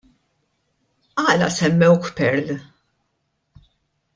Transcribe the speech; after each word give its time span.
Għala 1.23 1.49
semmewk 1.57 2.09
Pearl? 2.21 2.51